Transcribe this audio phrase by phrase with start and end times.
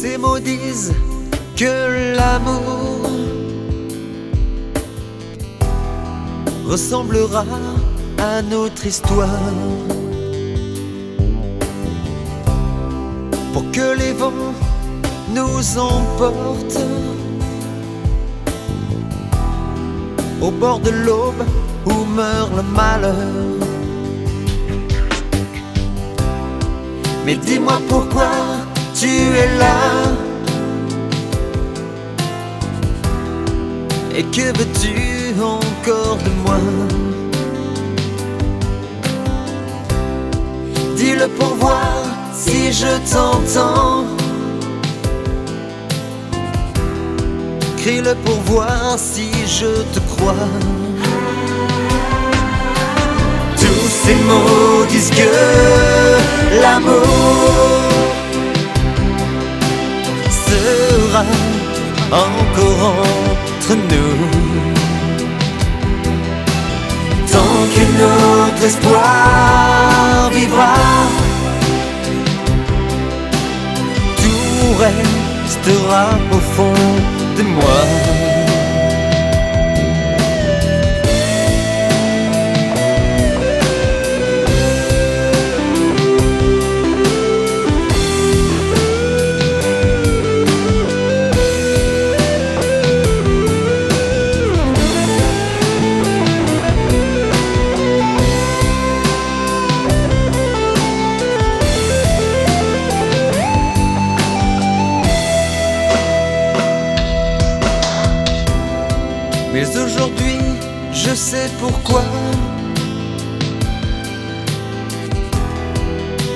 [0.00, 0.94] ces mots disent
[1.56, 3.10] que l'amour
[6.66, 7.44] ressemblera
[8.16, 9.52] à notre histoire.
[13.52, 14.54] Pour que les vents
[15.34, 16.86] nous emportent
[20.40, 21.44] au bord de l'aube
[21.84, 23.58] où meurt le malheur.
[27.26, 28.30] Mais dis-moi pourquoi
[29.00, 29.78] tu es là.
[34.14, 36.60] Et que veux-tu encore de moi?
[40.96, 41.92] Dis-le pour voir
[42.34, 44.04] si je t'entends.
[47.78, 50.48] Crie-le pour voir si je te crois.
[53.56, 55.30] Tous ces mots disent que
[56.62, 57.69] l'amour
[60.50, 61.24] sera
[62.26, 64.16] encore entre nous.
[67.32, 70.74] Tant que notre espoir vivra,
[74.20, 76.04] tout restera
[76.36, 76.82] au fond
[77.36, 78.19] de moi.
[109.52, 110.38] Mais aujourd'hui,
[110.92, 112.02] je sais pourquoi.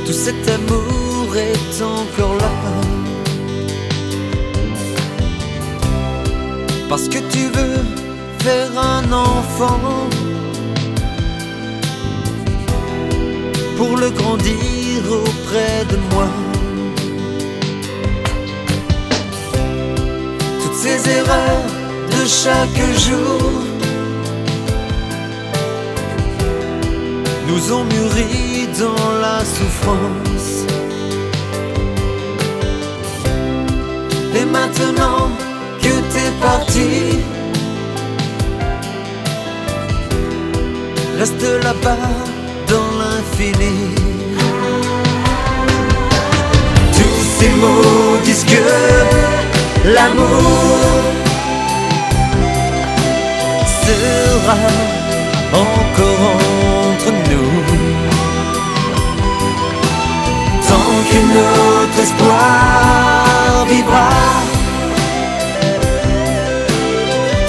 [0.04, 2.50] Tout cet amour est encore là.
[6.88, 7.78] Parce que tu veux
[8.40, 9.80] faire un enfant.
[13.76, 16.28] Pour le grandir auprès de moi.
[20.62, 21.63] Toutes ces erreurs
[22.26, 23.50] chaque jour
[27.46, 30.64] nous ont mûri dans la souffrance.
[34.34, 35.30] Et maintenant
[35.82, 37.18] que t'es parti,
[41.18, 42.08] reste là-bas
[42.68, 43.94] dans l'infini.
[46.92, 50.93] Tous ces mots disent que l'amour
[55.52, 56.32] encore
[56.90, 57.52] entre nous.
[60.68, 64.08] Tant que notre espoir vivra,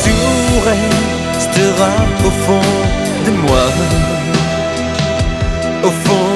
[0.03, 1.91] tout restera
[2.25, 2.69] au fond
[3.25, 3.65] de moi,
[5.83, 6.34] au fond.